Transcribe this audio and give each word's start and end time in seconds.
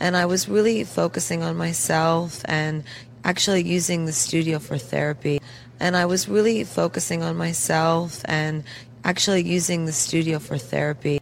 And 0.00 0.16
I 0.16 0.26
was 0.26 0.48
really 0.48 0.84
focusing 0.84 1.42
on 1.42 1.56
myself 1.56 2.42
and 2.46 2.84
actually 3.24 3.62
using 3.62 4.04
the 4.06 4.12
studio 4.12 4.58
for 4.58 4.76
therapy. 4.76 5.40
And 5.80 5.96
I 5.96 6.06
was 6.06 6.28
really 6.28 6.64
focusing 6.64 7.22
on 7.22 7.36
myself 7.36 8.22
and 8.26 8.64
actually 9.04 9.42
using 9.42 9.86
the 9.86 9.92
studio 9.92 10.38
for 10.38 10.58
therapy. 10.58 11.20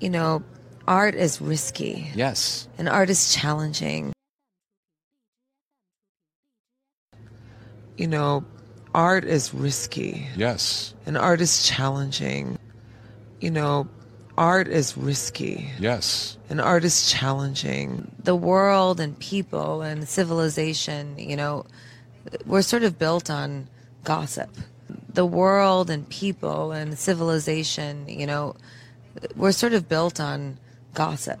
You 0.00 0.10
know, 0.10 0.42
art 0.86 1.14
is 1.14 1.40
risky 1.40 2.10
Yes. 2.14 2.68
and 2.78 2.88
art 2.88 3.08
is 3.10 3.32
challenging. 3.34 4.12
You 7.96 8.08
know, 8.08 8.44
art 8.94 9.24
is 9.24 9.54
risky 9.54 10.26
Yes. 10.36 10.94
and 11.06 11.16
art 11.16 11.40
is 11.40 11.62
challenging. 11.66 12.58
You 13.40 13.50
know, 13.50 13.88
art 14.38 14.68
is 14.68 14.96
risky 14.96 15.70
Yes. 15.78 16.36
and 16.48 16.60
art 16.60 16.84
is 16.84 17.10
challenging. 17.10 18.10
The 18.22 18.34
world 18.36 19.00
and 19.00 19.18
people 19.18 19.82
and 19.82 20.08
civilization, 20.08 21.18
you 21.18 21.36
know, 21.36 21.66
we're 22.46 22.62
sort 22.62 22.82
of 22.82 22.98
built 22.98 23.30
on 23.30 23.68
gossip. 24.04 24.50
The 25.12 25.26
world 25.26 25.90
and 25.90 26.08
people 26.08 26.72
and 26.72 26.98
civilization, 26.98 28.08
you 28.08 28.26
know, 28.26 28.56
we're 29.36 29.52
sort 29.52 29.74
of 29.74 29.88
built 29.88 30.20
on 30.20 30.58
gossip. 30.94 31.40